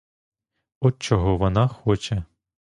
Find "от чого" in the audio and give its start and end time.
0.81-1.37